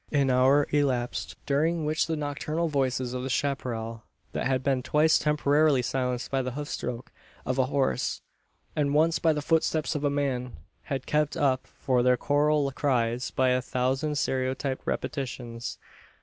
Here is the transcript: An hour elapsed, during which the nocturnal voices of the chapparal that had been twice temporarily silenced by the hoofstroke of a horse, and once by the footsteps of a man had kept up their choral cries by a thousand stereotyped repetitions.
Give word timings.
An 0.11 0.31
hour 0.31 0.65
elapsed, 0.71 1.35
during 1.45 1.85
which 1.85 2.07
the 2.07 2.15
nocturnal 2.15 2.67
voices 2.67 3.13
of 3.13 3.21
the 3.21 3.29
chapparal 3.29 4.01
that 4.31 4.47
had 4.47 4.63
been 4.63 4.81
twice 4.81 5.19
temporarily 5.19 5.83
silenced 5.83 6.31
by 6.31 6.41
the 6.41 6.53
hoofstroke 6.53 7.09
of 7.45 7.59
a 7.59 7.67
horse, 7.67 8.19
and 8.75 8.95
once 8.95 9.19
by 9.19 9.31
the 9.31 9.43
footsteps 9.43 9.93
of 9.93 10.03
a 10.03 10.09
man 10.09 10.53
had 10.85 11.05
kept 11.05 11.37
up 11.37 11.67
their 11.87 12.17
choral 12.17 12.71
cries 12.71 13.29
by 13.29 13.49
a 13.49 13.61
thousand 13.61 14.17
stereotyped 14.17 14.81
repetitions. 14.87 15.77